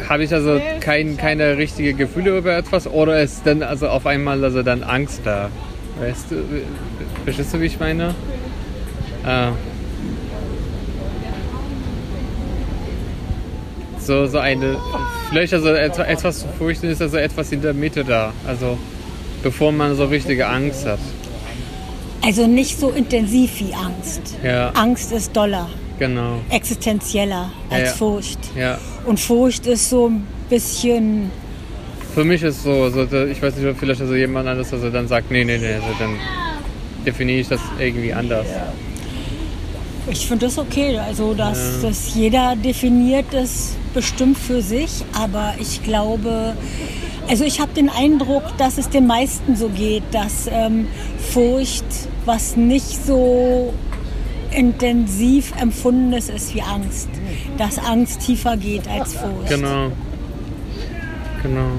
habe 0.07 0.23
ich 0.23 0.33
also 0.33 0.61
kein, 0.79 1.17
keine 1.17 1.57
richtige 1.57 1.93
Gefühle 1.93 2.37
über 2.37 2.55
etwas 2.55 2.87
oder 2.87 3.21
ist 3.21 3.41
dann 3.43 3.61
also 3.61 3.89
auf 3.89 4.05
einmal 4.05 4.41
also 4.45 4.63
dann 4.63 4.81
Angst 4.81 5.23
da. 5.25 5.49
Weißt 5.99 6.31
du, 6.31 6.37
verstehst 7.25 7.53
du, 7.53 7.59
wie 7.59 7.65
ich 7.65 7.81
meine? 7.81 8.15
Äh, 9.25 9.49
so, 14.07 14.25
so 14.25 14.39
eine, 14.39 14.77
vielleicht 15.29 15.53
also 15.53 15.69
etwa- 15.69 16.05
etwas 16.05 16.39
zu 16.39 16.47
fürchten 16.57 16.87
ist 16.89 17.01
also 17.01 17.17
etwas 17.17 17.51
in 17.51 17.61
der 17.61 17.73
Mitte 17.73 18.03
da. 18.03 18.33
Also 18.47 18.77
bevor 19.43 19.71
man 19.71 19.95
so 19.95 20.05
richtige 20.05 20.47
Angst 20.47 20.85
hat. 20.85 20.99
Also 22.23 22.47
nicht 22.47 22.79
so 22.79 22.89
intensiv 22.89 23.51
wie 23.59 23.73
Angst. 23.73 24.21
Ja, 24.43 24.71
Angst 24.71 25.11
ist 25.11 25.35
doller, 25.35 25.69
genau. 25.99 26.39
existenzieller 26.49 27.51
als 27.69 27.89
Ja. 27.89 27.95
Furcht. 27.95 28.39
Ja. 28.57 28.77
Und 29.05 29.19
Furcht 29.19 29.65
ist 29.67 29.89
so 29.89 30.07
ein 30.09 30.25
bisschen, 30.49 31.29
Für 32.15 32.23
mich 32.23 32.41
ist 32.41 32.63
so, 32.63 32.71
also 32.83 33.05
da- 33.05 33.25
ich 33.25 33.39
weiß 33.41 33.55
nicht, 33.57 33.67
ob 33.67 33.77
vielleicht 33.77 34.01
also 34.01 34.15
jemand 34.15 34.47
anders 34.47 34.73
also 34.73 34.89
dann 34.89 35.07
sagt, 35.07 35.29
nee, 35.29 35.43
nee, 35.43 35.57
nee, 35.59 35.73
also 35.75 35.87
dann 35.99 36.15
definiere 37.05 37.39
ich 37.41 37.47
das 37.47 37.61
irgendwie 37.79 38.11
anders. 38.13 38.47
Ich 40.09 40.27
finde 40.27 40.45
das 40.45 40.57
okay. 40.57 40.97
Also, 40.99 41.33
dass 41.33 41.81
Ja. 41.81 41.89
das 41.89 42.13
jeder 42.15 42.55
definiert 42.55 43.33
es 43.33 43.75
bestimmt 43.93 44.37
für 44.37 44.61
sich. 44.61 45.03
Aber 45.13 45.53
ich 45.59 45.83
glaube, 45.83 46.53
also 47.27 47.43
ich 47.43 47.59
habe 47.59 47.73
den 47.73 47.89
Eindruck, 47.89 48.43
dass 48.57 48.77
es 48.77 48.89
den 48.89 49.07
meisten 49.07 49.55
so 49.55 49.69
geht, 49.69 50.03
dass 50.11 50.47
ähm, 50.51 50.87
Furcht 51.31 51.85
was 52.25 52.55
nicht 52.57 53.05
so 53.05 53.73
intensiv 54.51 55.53
empfundenes 55.61 56.29
ist 56.29 56.55
wie 56.55 56.61
Angst. 56.61 57.09
Dass 57.57 57.77
Angst 57.79 58.21
tiefer 58.21 58.57
geht 58.57 58.87
als 58.87 59.13
Furcht. 59.13 59.49
Genau. 59.49 59.91
Genau. 61.43 61.69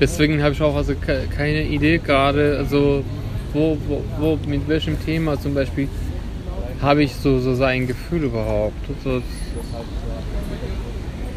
Deswegen 0.00 0.42
habe 0.42 0.52
ich 0.54 0.62
auch 0.62 0.74
also 0.74 0.94
ke- 0.94 1.26
keine 1.36 1.62
Idee 1.64 1.98
gerade, 1.98 2.56
also 2.58 3.04
wo, 3.52 3.76
wo, 3.86 4.02
wo, 4.18 4.38
mit 4.48 4.66
welchem 4.66 4.96
Thema 5.04 5.38
zum 5.40 5.54
Beispiel 5.54 5.88
habe 6.82 7.04
ich 7.04 7.14
so, 7.14 7.38
so 7.38 7.54
sein 7.54 7.86
Gefühl 7.86 8.24
überhaupt. 8.24 8.74
So, 9.04 9.22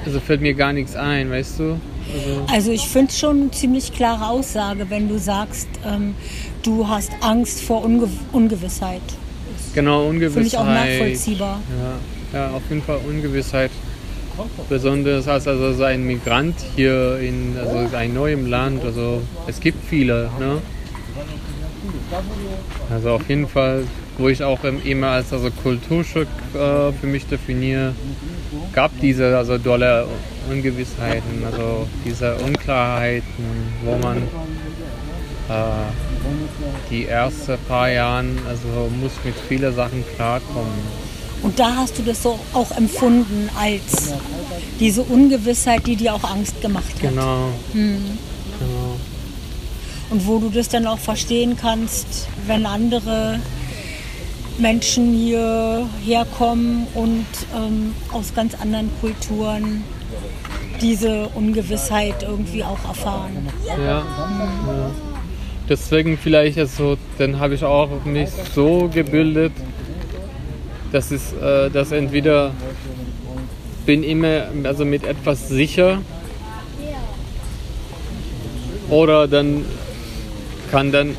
also 0.05 0.19
fällt 0.19 0.41
mir 0.41 0.53
gar 0.53 0.73
nichts 0.73 0.95
ein, 0.95 1.29
weißt 1.31 1.59
du? 1.59 1.63
Also, 2.13 2.45
Also 2.51 2.71
ich 2.71 2.87
finde 2.87 3.11
es 3.11 3.19
schon 3.19 3.41
eine 3.41 3.51
ziemlich 3.51 3.93
klare 3.93 4.27
Aussage, 4.27 4.89
wenn 4.89 5.07
du 5.07 5.17
sagst, 5.17 5.67
ähm, 5.85 6.15
du 6.63 6.87
hast 6.87 7.11
Angst 7.21 7.61
vor 7.61 7.83
Unge 7.83 8.07
Ungewissheit. 8.31 9.01
genau, 9.73 10.07
Ungewissheit. 10.07 10.33
Finde 10.33 10.47
ich 10.47 10.57
auch 10.57 10.65
nachvollziehbar. 10.65 11.61
Ja, 12.33 12.39
ja, 12.39 12.49
auf 12.51 12.63
jeden 12.69 12.81
Fall 12.83 12.99
Ungewissheit. 13.07 13.71
Besonders 14.67 15.27
als 15.29 15.47
also 15.47 15.73
so 15.73 15.83
ein 15.83 16.05
Migrant 16.05 16.55
hier 16.75 17.19
in 17.19 17.55
also 17.57 17.95
ein 17.95 18.13
neuem 18.13 18.47
Land. 18.47 18.83
Also 18.83 19.21
es 19.47 19.59
gibt 19.61 19.77
viele, 19.87 20.29
ne? 20.39 20.61
Also 22.91 23.11
auf 23.11 23.29
jeden 23.29 23.47
Fall, 23.47 23.85
wo 24.17 24.29
ich 24.29 24.43
auch 24.43 24.63
immer 24.63 25.07
als 25.07 25.34
also 25.34 25.50
Kulturschock 25.51 26.27
äh, 26.53 26.93
für 26.93 27.07
mich 27.07 27.25
definiere, 27.25 27.93
gab 28.74 28.91
diese 29.01 29.38
also 29.38 29.57
dolle 29.57 30.07
Ungewissheiten, 30.50 31.43
also 31.45 31.88
diese 32.05 32.36
Unklarheiten, 32.36 33.74
wo 33.84 33.98
man 33.98 34.17
äh, 34.17 34.22
die 36.89 37.07
ersten 37.07 37.57
paar 37.67 37.89
Jahren 37.89 38.39
also 38.48 38.89
muss 39.01 39.12
mit 39.24 39.36
vielen 39.48 39.75
Sachen 39.75 40.03
klarkommen. 40.15 41.05
Und 41.41 41.60
da 41.60 41.75
hast 41.75 42.00
du 42.00 42.03
das 42.03 42.24
so 42.24 42.39
auch 42.53 42.72
empfunden 42.72 43.50
als 43.60 44.13
diese 44.79 45.03
Ungewissheit, 45.03 45.86
die 45.86 45.95
dir 45.95 46.15
auch 46.15 46.24
Angst 46.24 46.62
gemacht 46.62 46.93
hat. 46.95 47.01
Genau. 47.01 47.50
Hm. 47.74 48.01
genau. 48.60 48.95
Und 50.10 50.27
wo 50.27 50.39
du 50.39 50.50
das 50.50 50.69
dann 50.69 50.88
auch 50.88 51.00
verstehen 51.00 51.57
kannst, 51.60 52.27
wenn 52.48 52.65
andere 52.65 53.39
Menschen 54.57 55.13
hierher 55.13 56.25
kommen 56.38 56.88
und 56.93 57.25
ähm, 57.55 57.93
aus 58.12 58.33
ganz 58.33 58.55
anderen 58.55 58.89
Kulturen 59.01 59.83
diese 60.81 61.27
Ungewissheit 61.29 62.24
irgendwie 62.24 62.63
auch 62.63 62.83
erfahren. 62.88 63.50
Ja. 63.65 63.83
ja. 63.83 64.03
Deswegen 65.67 66.17
vielleicht 66.17 66.57
also, 66.59 66.97
dann 67.17 67.39
habe 67.39 67.55
ich 67.55 67.63
auch 67.63 67.89
mich 68.05 68.29
so 68.53 68.89
gebildet, 68.93 69.53
dass 70.91 71.12
es, 71.12 71.33
äh, 71.33 71.69
dass 71.71 71.91
entweder 71.91 72.51
bin 73.85 74.03
immer 74.03 74.45
also 74.63 74.85
mit 74.85 75.03
etwas 75.03 75.50
sicher 75.50 76.00
oder 78.89 79.27
dann 79.27 79.65
kann 80.71 80.91
dann 80.91 81.15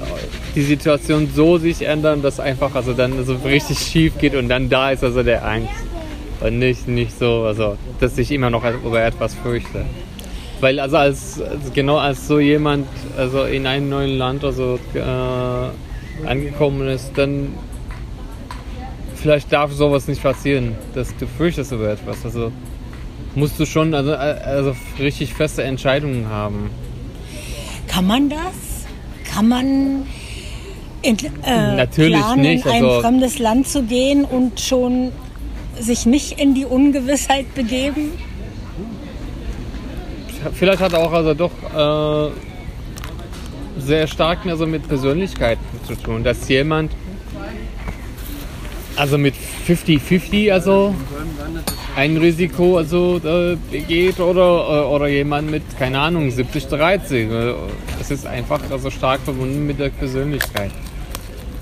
die 0.56 0.62
Situation 0.62 1.30
so 1.32 1.58
sich 1.58 1.82
ändern, 1.82 2.22
dass 2.22 2.40
einfach 2.40 2.74
also 2.74 2.94
dann 2.94 3.24
so 3.24 3.34
richtig 3.44 3.78
schief 3.78 4.18
geht 4.18 4.34
und 4.34 4.48
dann 4.48 4.70
da 4.70 4.90
ist 4.90 5.04
also 5.04 5.22
der 5.22 5.46
Angst 5.46 5.84
und 6.40 6.58
nicht 6.58 6.88
nicht 6.88 7.16
so 7.16 7.44
also 7.44 7.76
dass 8.00 8.16
ich 8.16 8.32
immer 8.32 8.50
noch 8.50 8.64
über 8.64 9.04
etwas 9.04 9.34
fürchte. 9.34 9.84
Weil 10.60 10.80
also 10.80 10.96
als 10.96 11.40
also 11.40 11.70
genau 11.74 11.98
als 11.98 12.26
so 12.26 12.40
jemand 12.40 12.88
also 13.18 13.44
in 13.44 13.66
einem 13.66 13.90
neuen 13.90 14.16
Land 14.16 14.44
also 14.44 14.78
äh, 14.94 16.26
angekommen 16.26 16.88
ist, 16.88 17.12
dann 17.16 17.52
vielleicht 19.14 19.52
darf 19.52 19.72
sowas 19.72 20.08
nicht 20.08 20.22
passieren, 20.22 20.74
dass 20.94 21.14
du 21.18 21.26
fürchtest 21.26 21.72
über 21.72 21.90
etwas. 21.90 22.24
Also 22.24 22.50
musst 23.34 23.60
du 23.60 23.66
schon 23.66 23.92
also, 23.92 24.14
also 24.14 24.74
richtig 24.98 25.34
feste 25.34 25.62
Entscheidungen 25.62 26.30
haben. 26.30 26.70
Kann 27.88 28.06
man 28.06 28.30
das? 28.30 28.86
Kann 29.30 29.48
man 29.48 30.06
in, 31.02 31.16
äh, 31.44 31.76
Natürlich 31.76 32.18
planen, 32.20 32.42
nicht, 32.42 32.66
in 32.66 32.72
ein 32.72 32.84
also- 32.84 33.00
fremdes 33.00 33.38
Land 33.38 33.68
zu 33.68 33.82
gehen 33.82 34.24
und 34.24 34.60
schon 34.60 35.12
sich 35.78 36.06
nicht 36.06 36.40
in 36.40 36.54
die 36.54 36.64
Ungewissheit 36.64 37.54
begeben? 37.54 38.12
Vielleicht 40.54 40.80
hat 40.80 40.94
auch 40.94 41.12
also 41.12 41.34
doch 41.34 41.50
äh, 41.50 42.30
sehr 43.80 44.06
stark 44.06 44.44
mehr 44.44 44.56
so 44.56 44.66
mit 44.66 44.86
Persönlichkeit 44.88 45.58
zu 45.86 45.94
tun, 45.96 46.22
dass 46.24 46.48
jemand 46.48 46.92
also 48.96 49.18
mit 49.18 49.34
50-50 49.66 50.50
also 50.52 50.94
ein 51.96 52.16
Risiko 52.16 52.78
also 52.78 53.20
äh, 53.24 53.56
geht 53.80 54.20
oder, 54.20 54.84
äh, 54.84 54.94
oder 54.94 55.08
jemand 55.08 55.50
mit, 55.50 55.62
keine 55.78 55.98
Ahnung, 55.98 56.28
70-30. 56.28 57.12
Äh, 57.30 57.54
Es 58.00 58.10
ist 58.10 58.26
einfach 58.26 58.60
also 58.70 58.90
stark 58.90 59.20
verbunden 59.22 59.66
mit 59.66 59.78
der 59.80 59.90
Persönlichkeit. 59.90 60.70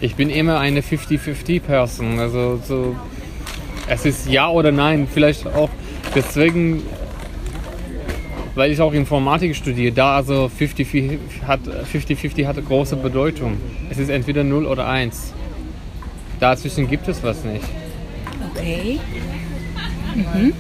Ich 0.00 0.16
bin 0.16 0.30
immer 0.30 0.58
eine 0.58 0.80
50-50-Person. 0.80 2.18
Also 2.18 2.60
so, 2.66 2.96
es 3.88 4.04
ist 4.04 4.28
ja 4.28 4.48
oder 4.48 4.72
nein. 4.72 5.08
Vielleicht 5.12 5.46
auch 5.46 5.70
deswegen, 6.14 6.82
weil 8.54 8.70
ich 8.72 8.80
auch 8.80 8.92
Informatik 8.92 9.56
studiere, 9.56 9.92
da 9.92 10.16
also 10.16 10.50
50-50 10.58 11.18
hat, 11.46 11.60
50-50 11.92 12.46
hat 12.46 12.64
große 12.64 12.96
Bedeutung. 12.96 13.56
Es 13.90 13.98
ist 13.98 14.08
entweder 14.08 14.44
0 14.44 14.66
oder 14.66 14.86
1. 14.86 15.32
Dazwischen 16.40 16.88
gibt 16.88 17.08
es 17.08 17.22
was 17.22 17.44
nicht. 17.44 17.64
Okay. 18.54 19.00
Mhm. 20.14 20.52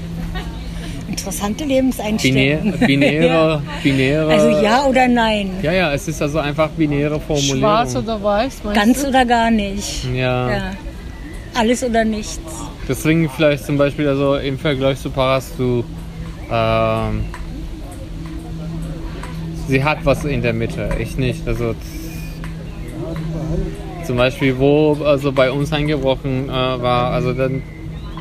Interessante 1.08 1.64
Lebenseinstellung. 1.64 2.72
Binär, 2.72 2.86
binäre, 2.86 3.62
binäre. 3.82 4.32
Also 4.32 4.62
ja 4.62 4.84
oder 4.86 5.06
nein? 5.06 5.50
Ja, 5.62 5.72
ja, 5.72 5.92
es 5.92 6.08
ist 6.08 6.20
also 6.22 6.38
einfach 6.38 6.70
binäre 6.70 7.20
Formulierung. 7.20 7.60
Schwarz 7.60 7.96
oder 7.96 8.22
weiß, 8.22 8.62
meinst 8.64 8.80
Ganz 8.80 9.02
du? 9.02 9.08
oder 9.08 9.24
gar 9.26 9.50
nicht. 9.50 10.04
Ja. 10.14 10.50
Ja. 10.50 10.70
Alles 11.54 11.84
oder 11.84 12.04
nichts. 12.04 12.40
Deswegen 12.88 13.28
vielleicht 13.28 13.64
zum 13.64 13.76
Beispiel 13.78 14.08
also 14.08 14.36
im 14.36 14.58
Vergleich 14.58 14.98
zu 14.98 15.10
Paras, 15.10 15.52
du, 15.56 15.84
ähm, 16.50 17.24
sie 19.68 19.84
hat 19.84 19.98
was 20.04 20.24
in 20.24 20.42
der 20.42 20.52
Mitte, 20.52 20.88
ich 20.98 21.16
nicht. 21.16 21.46
Also 21.46 21.74
zum 24.04 24.16
Beispiel, 24.16 24.58
wo 24.58 24.98
also 25.04 25.32
bei 25.32 25.50
uns 25.50 25.72
eingebrochen 25.72 26.48
äh, 26.48 26.52
war, 26.52 27.12
also 27.12 27.32
dann, 27.32 27.62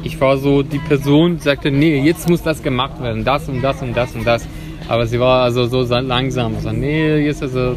ich 0.03 0.19
war 0.19 0.37
so, 0.37 0.63
die 0.63 0.79
Person 0.79 1.39
sagte, 1.39 1.71
nee, 1.71 1.99
jetzt 1.99 2.29
muss 2.29 2.41
das 2.41 2.61
gemacht 2.61 3.01
werden, 3.01 3.23
das 3.23 3.47
und 3.49 3.61
das 3.61 3.81
und 3.81 3.95
das 3.95 4.13
und 4.15 4.25
das. 4.25 4.45
Aber 4.89 5.05
sie 5.07 5.19
war 5.19 5.43
also 5.43 5.65
so 5.65 5.83
sa- 5.83 5.99
langsam, 5.99 6.55
also 6.55 6.71
nee, 6.71 7.17
jetzt 7.25 7.41
also 7.41 7.75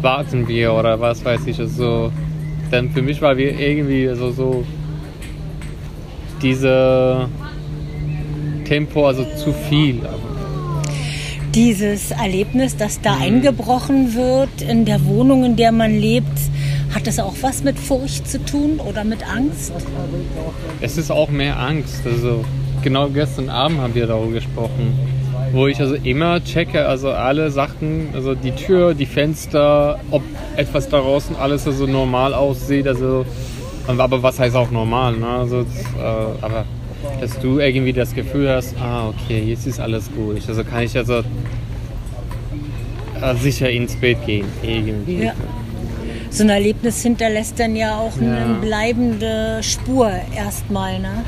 warten 0.00 0.48
wir 0.48 0.72
oder 0.72 0.98
was 1.00 1.24
weiß 1.24 1.46
ich, 1.46 1.58
also 1.58 2.10
dann 2.70 2.90
für 2.90 3.02
mich 3.02 3.20
war 3.20 3.36
wir 3.36 3.58
irgendwie 3.58 4.08
also 4.08 4.30
so 4.30 4.64
diese 6.42 7.28
Tempo, 8.64 9.06
also 9.06 9.24
zu 9.36 9.52
viel. 9.68 10.00
Dieses 11.54 12.10
Erlebnis, 12.10 12.76
dass 12.76 12.98
Mhm. 12.98 13.02
da 13.04 13.16
eingebrochen 13.18 14.14
wird 14.14 14.62
in 14.68 14.84
der 14.84 15.04
Wohnung, 15.06 15.44
in 15.44 15.56
der 15.56 15.72
man 15.72 15.92
lebt, 15.98 16.26
hat 17.04 17.08
das 17.08 17.18
auch 17.18 17.34
was 17.42 17.62
mit 17.62 17.78
Furcht 17.78 18.26
zu 18.26 18.42
tun 18.42 18.80
oder 18.80 19.04
mit 19.04 19.28
Angst? 19.28 19.72
Es 20.80 20.96
ist 20.96 21.10
auch 21.10 21.28
mehr 21.28 21.60
Angst. 21.60 22.06
Also 22.06 22.46
genau 22.82 23.08
gestern 23.10 23.50
Abend 23.50 23.80
haben 23.80 23.94
wir 23.94 24.06
darüber 24.06 24.32
gesprochen, 24.32 24.98
wo 25.52 25.66
ich 25.66 25.78
also 25.80 25.96
immer 25.96 26.42
checke, 26.42 26.86
also 26.86 27.10
alle 27.10 27.50
Sachen, 27.50 28.08
also 28.14 28.34
die 28.34 28.52
Tür, 28.52 28.94
die 28.94 29.04
Fenster, 29.04 30.00
ob 30.10 30.22
etwas 30.56 30.88
da 30.88 31.00
draußen 31.00 31.36
alles 31.36 31.66
also 31.66 31.86
normal 31.86 32.32
aussieht. 32.32 32.88
Also, 32.88 33.26
aber 33.86 34.22
was 34.22 34.38
heißt 34.38 34.56
auch 34.56 34.70
normal? 34.70 35.18
Ne? 35.18 35.26
Also, 35.26 35.60
äh, 35.60 35.64
aber 36.40 36.64
dass 37.20 37.38
du 37.38 37.58
irgendwie 37.58 37.92
das 37.92 38.14
Gefühl 38.14 38.48
hast, 38.48 38.74
ah 38.80 39.10
okay, 39.10 39.44
jetzt 39.46 39.66
ist 39.66 39.78
alles 39.78 40.10
gut. 40.10 40.40
Also 40.48 40.64
kann 40.64 40.84
ich 40.84 40.96
also 40.96 41.18
äh, 43.20 43.34
sicher 43.42 43.68
ins 43.68 43.94
Bett 43.94 44.24
gehen 44.24 44.46
irgendwie. 44.62 45.24
Ja. 45.24 45.34
So 46.34 46.42
ein 46.42 46.48
Erlebnis 46.50 47.00
hinterlässt 47.00 47.60
dann 47.60 47.76
ja 47.76 47.96
auch 47.96 48.20
Ja. 48.20 48.34
eine 48.34 48.54
bleibende 48.60 49.60
Spur 49.62 50.10
erstmal, 50.36 50.98
ne? 50.98 51.22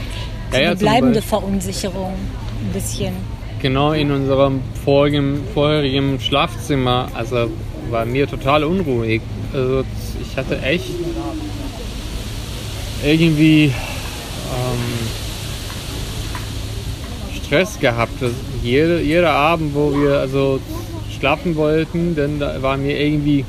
So 0.51 0.57
Ja, 0.57 0.63
ja, 0.63 0.69
eine 0.71 0.77
bleibende. 0.77 1.23
Verunsicherung 1.23 2.13
ein 2.15 2.73
bisschen. 2.73 3.15
Genau 3.63 3.93
in 3.93 4.11
unserem 4.11 4.61
vorigen, 4.85 5.39
vorherigen 5.55 6.19
Schlafzimmer, 6.19 7.09
also 7.15 7.49
war 7.91 8.05
mir 8.05 8.27
total 8.29 8.65
unruhig. 8.65 9.23
Also 9.55 9.85
ich 10.21 10.37
hatte 10.37 10.61
echt 10.63 10.91
irgendwie 13.05 13.67
ähm, 13.67 13.73
Stress 17.37 17.79
gehabt. 17.79 18.21
Das, 18.21 18.33
jede, 18.61 19.01
jeder 19.03 19.31
Abend, 19.31 19.73
wo 19.73 19.93
wir 19.95 20.19
also 20.19 20.59
schlafen 21.17 21.55
wollten, 21.55 22.17
dann 22.17 22.41
da 22.41 22.61
war 22.61 22.77
mir 22.77 23.01
irgendwie, 23.01 23.45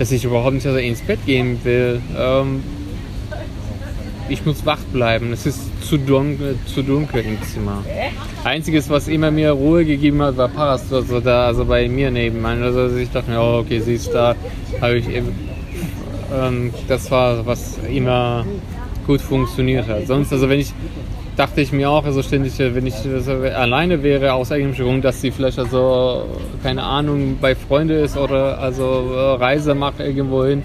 dass 0.00 0.10
ich 0.12 0.24
überhaupt 0.24 0.54
nicht 0.54 0.66
also 0.66 0.78
ins 0.78 1.02
Bett 1.02 1.18
gehen 1.26 1.62
will. 1.62 2.00
Ähm, 2.16 2.62
ich 4.30 4.46
muss 4.46 4.64
wach 4.64 4.78
bleiben. 4.94 5.30
Es 5.30 5.44
ist 5.44 5.60
zu 5.86 5.98
dunkel, 5.98 6.56
zu 6.64 6.82
dunkel 6.82 7.22
im 7.22 7.42
Zimmer. 7.42 7.84
Einziges, 8.42 8.88
was 8.88 9.08
immer 9.08 9.30
mir 9.30 9.50
Ruhe 9.50 9.84
gegeben 9.84 10.22
hat, 10.22 10.38
war 10.38 10.48
Paras, 10.48 10.90
also 10.90 11.20
da, 11.20 11.48
also 11.48 11.66
bei 11.66 11.86
mir 11.86 12.10
nebenan. 12.10 12.62
Also 12.62 12.96
ich 12.96 13.10
dachte 13.10 13.30
mir, 13.30 13.42
oh, 13.42 13.58
okay, 13.58 13.80
sie 13.80 13.96
ist 13.96 14.10
da. 14.14 14.34
Habe 14.80 14.96
ich 14.96 15.08
eben, 15.10 15.34
ähm, 16.34 16.72
das 16.88 17.10
war, 17.10 17.44
was 17.44 17.76
immer 17.86 18.46
gut 19.06 19.20
funktioniert 19.20 19.86
hat. 19.86 20.06
Sonst, 20.06 20.32
also 20.32 20.48
wenn 20.48 20.60
ich, 20.60 20.72
dachte 21.40 21.62
ich 21.62 21.72
mir 21.72 21.88
auch, 21.88 22.04
also 22.04 22.22
ständig, 22.22 22.58
wenn 22.58 22.86
ich 22.86 22.96
also 22.96 23.32
alleine 23.32 24.02
wäre, 24.02 24.34
aus 24.34 24.50
irgendeinem 24.50 24.84
Grund, 24.84 25.04
dass 25.06 25.22
sie 25.22 25.30
vielleicht 25.30 25.58
also, 25.58 26.26
keine 26.62 26.82
Ahnung, 26.82 27.38
bei 27.40 27.54
Freunden 27.54 28.04
ist 28.04 28.18
oder 28.18 28.58
also 28.58 29.10
äh, 29.14 29.42
Reise 29.42 29.74
macht 29.74 30.00
irgendwo 30.00 30.44
hin. 30.44 30.62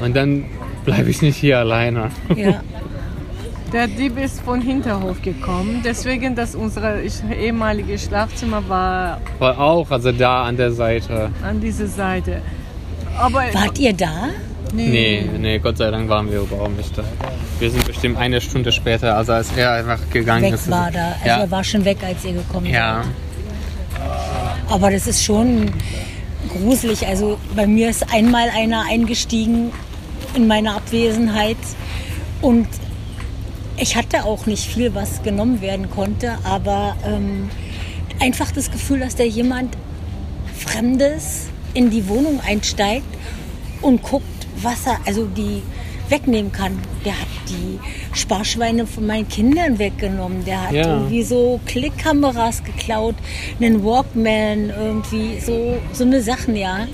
Und 0.00 0.14
dann 0.14 0.44
bleibe 0.84 1.10
ich 1.10 1.22
nicht 1.22 1.36
hier 1.38 1.58
alleine. 1.58 2.10
Ja. 2.36 2.60
Der 3.72 3.88
Dieb 3.88 4.16
ist 4.18 4.42
von 4.42 4.60
Hinterhof 4.60 5.22
gekommen, 5.22 5.80
deswegen, 5.82 6.34
dass 6.34 6.54
unser 6.54 7.00
ehemalige 7.34 7.98
Schlafzimmer 7.98 8.62
war 8.68 9.18
War 9.38 9.58
auch, 9.58 9.90
also 9.90 10.12
da 10.12 10.44
an 10.44 10.58
der 10.58 10.72
Seite. 10.72 11.30
an 11.42 11.58
dieser 11.58 11.86
Seite. 11.86 12.42
Aber 13.18 13.38
Wart 13.54 13.78
ihr 13.78 13.94
da? 13.94 14.28
Nee, 14.72 15.28
nee, 15.38 15.58
Gott 15.58 15.76
sei 15.76 15.90
Dank 15.90 16.08
waren 16.08 16.30
wir 16.30 16.40
überhaupt 16.40 16.76
nicht 16.76 16.96
da. 16.96 17.04
Wir 17.58 17.70
sind 17.70 17.86
bestimmt 17.86 18.16
eine 18.16 18.40
Stunde 18.40 18.72
später, 18.72 19.16
also 19.16 19.32
als 19.32 19.52
er 19.56 19.72
einfach 19.72 19.98
gegangen 20.10 20.44
Weg 20.44 20.54
ist. 20.54 20.70
war 20.70 20.90
da. 20.90 21.12
Also 21.12 21.26
ja. 21.26 21.40
er 21.40 21.50
war 21.50 21.62
schon 21.62 21.84
weg, 21.84 21.98
als 22.02 22.24
ihr 22.24 22.32
gekommen 22.32 22.66
ja. 22.66 23.02
seid. 23.02 23.12
Aber 24.70 24.90
das 24.90 25.06
ist 25.06 25.22
schon 25.22 25.70
gruselig. 26.48 27.06
Also 27.06 27.38
bei 27.54 27.66
mir 27.66 27.90
ist 27.90 28.12
einmal 28.12 28.48
einer 28.48 28.84
eingestiegen 28.88 29.72
in 30.34 30.46
meine 30.46 30.74
Abwesenheit 30.74 31.58
und 32.40 32.66
ich 33.76 33.96
hatte 33.96 34.24
auch 34.24 34.46
nicht 34.46 34.66
viel, 34.66 34.94
was 34.94 35.22
genommen 35.22 35.60
werden 35.60 35.90
konnte, 35.90 36.38
aber 36.44 36.96
ähm, 37.06 37.50
einfach 38.20 38.50
das 38.52 38.70
Gefühl, 38.70 39.00
dass 39.00 39.16
da 39.16 39.24
jemand 39.24 39.76
Fremdes 40.56 41.48
in 41.74 41.90
die 41.90 42.08
Wohnung 42.08 42.40
einsteigt 42.46 43.06
und 43.80 44.02
guckt, 44.02 44.26
was 44.62 44.86
er, 44.86 44.98
also 45.06 45.24
die 45.26 45.62
wegnehmen 46.08 46.52
kann. 46.52 46.78
Der 47.06 47.12
hat 47.18 47.26
die 47.48 47.78
Sparschweine 48.12 48.86
von 48.86 49.06
meinen 49.06 49.26
Kindern 49.28 49.78
weggenommen. 49.78 50.44
Der 50.44 50.62
hat 50.66 50.72
Ja. 50.72 50.86
irgendwie 50.96 51.22
so 51.22 51.58
Klickkameras 51.64 52.62
geklaut, 52.64 53.14
einen 53.60 53.82
Walkman, 53.82 54.70
irgendwie 54.70 55.40
so, 55.40 55.78
so 55.92 56.04
eine 56.04 56.20
Sachen, 56.20 56.54
ja. 56.56 56.86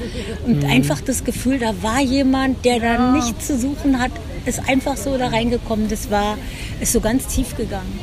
Und 0.46 0.62
Mhm. 0.62 0.70
einfach 0.70 1.00
das 1.00 1.24
Gefühl, 1.24 1.58
da 1.58 1.72
war 1.82 2.00
jemand, 2.00 2.64
der 2.64 2.78
da 2.78 3.12
nichts 3.12 3.48
zu 3.48 3.58
suchen 3.58 3.98
hat, 3.98 4.12
ist 4.46 4.60
einfach 4.68 4.96
so 4.96 5.16
da 5.18 5.28
reingekommen. 5.28 5.88
Das 5.88 6.10
war, 6.12 6.38
ist 6.80 6.92
so 6.92 7.00
ganz 7.00 7.26
tief 7.26 7.56
gegangen. 7.56 7.98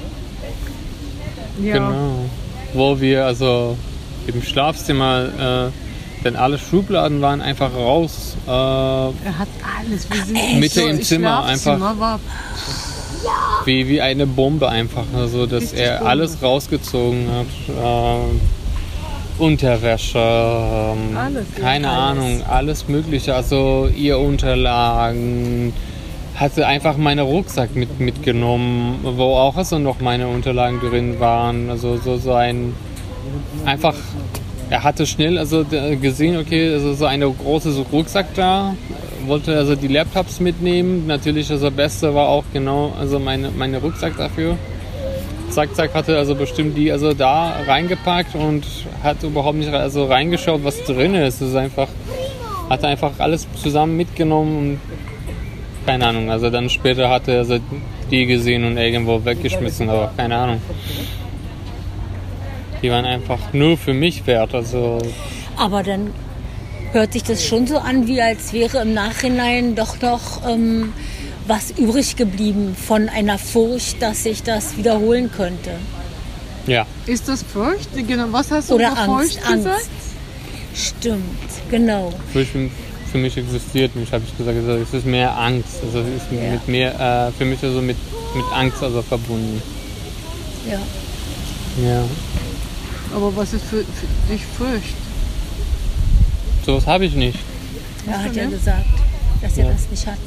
ja, 1.63 1.73
Genau. 1.73 2.25
Wo 2.73 2.99
wir 2.99 3.25
also 3.25 3.77
im 4.27 4.41
Schlafzimmer, 4.41 5.71
äh, 5.71 5.84
denn 6.25 6.35
alle 6.35 6.57
Schubladen 6.57 7.21
waren 7.21 7.39
einfach 7.39 7.73
raus. 7.73 8.35
Äh, 8.47 8.49
er 8.49 9.13
hat 9.37 9.47
alles. 9.79 10.09
Wir 10.09 10.23
sind 10.23 10.59
Mitte 10.59 10.81
so 10.81 10.87
im 10.87 11.01
Zimmer 11.01 11.45
einfach. 11.45 11.79
War, 11.79 12.19
wie, 13.63 13.87
wie 13.87 14.01
eine 14.01 14.25
Bombe 14.25 14.67
einfach. 14.67 15.05
Also, 15.15 15.45
dass 15.45 15.61
Richtig 15.63 15.79
er 15.79 15.97
Bombe. 15.97 16.09
alles 16.09 16.41
rausgezogen 16.41 17.27
hat. 17.31 17.45
Ähm, 17.69 18.41
Unterwäsche, 19.37 20.17
ähm, 20.17 21.17
Alles, 21.17 21.45
keine 21.59 21.89
alles. 21.89 22.19
Ahnung, 22.19 22.43
alles 22.49 22.87
Mögliche. 22.87 23.35
Also 23.35 23.89
ihr 23.95 24.17
Unterlagen. 24.17 25.73
Hatte 26.35 26.67
einfach 26.67 26.97
meinen 26.97 27.25
Rucksack 27.25 27.75
mit, 27.75 27.99
mitgenommen, 28.01 28.99
wo 29.03 29.37
auch 29.37 29.55
also 29.55 29.79
noch 29.79 30.01
meine 30.01 30.27
Unterlagen 30.27 30.81
drin 30.81 31.19
waren. 31.21 31.69
Also 31.69 31.97
so, 31.97 32.17
so 32.17 32.33
ein 32.33 32.73
einfach. 33.65 33.93
Er 34.69 34.83
hatte 34.83 35.05
schnell 35.05 35.37
also 35.37 35.63
gesehen, 36.01 36.37
okay, 36.37 36.73
also 36.73 36.93
so 36.93 37.05
eine 37.05 37.29
große 37.29 37.71
so 37.71 37.83
Rucksack 37.83 38.33
da, 38.35 38.75
wollte 39.27 39.55
also 39.55 39.75
die 39.75 39.87
Laptops 39.87 40.39
mitnehmen. 40.39 41.05
Natürlich 41.07 41.51
also 41.51 41.67
das 41.67 41.75
Beste 41.75 42.15
war 42.15 42.29
auch 42.29 42.43
genau 42.51 42.93
also 42.99 43.19
meine, 43.19 43.51
meine 43.51 43.77
Rucksack 43.79 44.17
dafür. 44.17 44.57
Zack, 45.49 45.75
zack 45.75 45.93
hatte 45.93 46.17
also 46.17 46.35
bestimmt 46.35 46.75
die 46.75 46.91
also 46.91 47.13
da 47.13 47.61
reingepackt 47.67 48.35
und 48.35 48.65
hat 49.03 49.21
überhaupt 49.23 49.57
nicht 49.57 49.71
also 49.71 50.05
reingeschaut, 50.05 50.63
was 50.63 50.83
drin 50.83 51.13
ist. 51.13 51.41
Es 51.41 51.49
ist 51.49 51.55
einfach, 51.55 51.87
hat 52.69 52.83
einfach 52.83 53.11
alles 53.19 53.47
zusammen 53.61 53.95
mitgenommen 53.95 54.57
und 54.57 54.79
keine 55.85 56.07
Ahnung. 56.07 56.31
Also 56.31 56.49
dann 56.49 56.69
später 56.69 57.09
hatte 57.09 57.33
er 57.33 57.39
also 57.39 57.59
die 58.09 58.25
gesehen 58.25 58.65
und 58.65 58.77
irgendwo 58.77 59.23
weggeschmissen, 59.23 59.89
aber 59.89 60.11
keine 60.17 60.35
Ahnung. 60.35 60.61
Die 62.85 62.91
waren 62.91 63.05
einfach 63.05 63.39
nur 63.51 63.77
für 63.79 63.95
mich 63.95 64.27
wert. 64.27 64.53
Also 64.53 64.99
Aber 65.57 65.81
dann 65.81 66.11
hört 66.91 67.13
sich 67.13 67.23
das 67.23 67.43
schon 67.43 67.65
so 67.65 67.79
an, 67.79 68.05
wie 68.05 68.21
als 68.21 68.53
wäre 68.53 68.83
im 68.83 68.93
Nachhinein 68.93 69.73
doch 69.73 69.99
noch 70.01 70.47
ähm, 70.47 70.93
was 71.47 71.71
übrig 71.71 72.15
geblieben 72.15 72.75
von 72.75 73.09
einer 73.09 73.39
Furcht, 73.39 74.03
dass 74.03 74.21
sich 74.21 74.43
das 74.43 74.77
wiederholen 74.77 75.31
könnte. 75.35 75.71
ja. 76.67 76.85
Ist 77.07 77.27
das 77.27 77.41
Furcht? 77.41 77.89
Genau, 78.07 78.25
was 78.29 78.51
hast 78.51 78.69
du 78.69 78.75
Oder 78.75 78.91
über 78.91 78.99
Angst, 78.99 79.39
Furcht 79.39 79.51
gesagt? 79.51 79.75
Angst. 79.77 79.89
Stimmt, 80.75 81.23
genau. 81.71 82.13
Für, 82.33 82.45
für 82.45 83.17
mich 83.17 83.35
existiert 83.35 83.95
nicht, 83.95 84.13
habe 84.13 84.23
ich 84.27 84.37
gesagt. 84.37 84.57
Also 84.59 84.73
es 84.73 84.93
ist 84.93 85.07
mehr 85.07 85.35
Angst. 85.35 85.77
Also 85.83 86.01
es 86.01 86.21
ist 86.21 86.31
Ja. 86.31 86.51
mit 86.51 86.67
mir, 86.67 86.89
äh, 86.99 87.31
für 87.35 87.45
mich 87.45 87.63
also 87.63 87.81
mit, 87.81 87.97
mit 88.35 88.45
Angst 88.53 88.83
also 88.83 89.01
verbunden. 89.01 89.59
Ja. 90.69 90.77
Ja. 91.83 92.03
Aber 93.15 93.35
was 93.35 93.53
ist 93.53 93.63
für, 93.63 93.77
für 93.77 94.33
dich 94.33 94.45
Furcht? 94.45 94.93
Sowas 96.65 96.85
habe 96.85 97.05
ich 97.05 97.15
nicht. 97.15 97.39
Er 98.07 98.23
hat 98.23 98.35
ja 98.35 98.45
gesagt, 98.45 98.85
dass 99.41 99.57
er 99.57 99.65
Ja. 99.65 99.71
das 99.71 99.89
nicht 99.89 100.05
hat. 100.05 100.17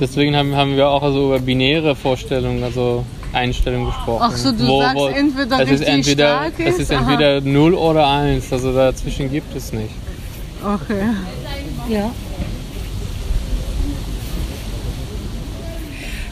Deswegen 0.00 0.34
haben, 0.34 0.56
haben 0.56 0.76
wir 0.76 0.88
auch 0.88 1.02
also 1.02 1.26
über 1.26 1.38
binäre 1.38 1.94
Vorstellungen, 1.94 2.64
also 2.64 3.04
Einstellungen 3.34 3.86
gesprochen. 3.86 4.22
Ach 4.22 4.36
so, 4.36 4.52
du 4.52 4.78
sagst 4.78 5.16
entweder 5.16 5.60
es 5.60 5.70
ist 5.70 5.82
entweder, 5.82 6.28
stark 6.28 6.52
es 6.58 6.74
ist, 6.74 6.80
ist 6.80 6.92
aha. 6.92 7.10
entweder 7.12 7.40
0 7.42 7.74
oder 7.74 8.08
1, 8.08 8.50
also 8.52 8.72
dazwischen 8.72 9.30
gibt 9.30 9.54
es 9.54 9.72
nicht. 9.72 9.90
Okay. 10.64 11.02
Ja. 11.88 12.10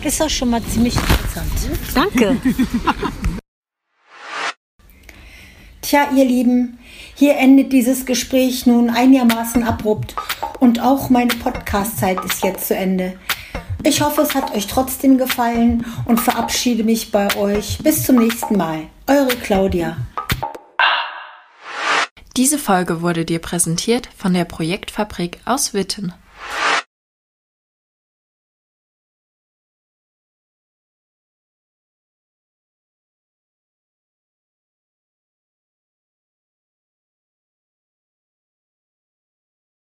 Ist 0.04 0.20
doch 0.20 0.30
schon 0.30 0.50
mal 0.50 0.62
ziemlich 0.62 0.96
interessant. 0.96 1.52
Danke. 1.94 2.36
Tja, 5.82 6.08
ihr 6.14 6.24
Lieben, 6.24 6.78
hier 7.14 7.36
endet 7.38 7.72
dieses 7.72 8.04
Gespräch 8.04 8.66
nun 8.66 8.90
einigermaßen 8.90 9.62
abrupt 9.62 10.14
und 10.60 10.80
auch 10.80 11.08
meine 11.08 11.34
Podcast-Zeit 11.34 12.22
ist 12.24 12.44
jetzt 12.44 12.68
zu 12.68 12.76
Ende. 12.76 13.18
Ich 13.84 14.02
hoffe, 14.02 14.22
es 14.22 14.34
hat 14.34 14.54
euch 14.54 14.66
trotzdem 14.66 15.18
gefallen 15.18 15.86
und 16.04 16.20
verabschiede 16.20 16.84
mich 16.84 17.10
bei 17.10 17.34
euch. 17.36 17.78
Bis 17.78 18.04
zum 18.04 18.16
nächsten 18.16 18.56
Mal. 18.56 18.88
Eure 19.06 19.34
Claudia. 19.36 19.96
Diese 22.36 22.58
Folge 22.58 23.02
wurde 23.02 23.24
dir 23.24 23.38
präsentiert 23.38 24.08
von 24.16 24.34
der 24.34 24.44
Projektfabrik 24.44 25.38
aus 25.44 25.74
Witten. 25.74 26.12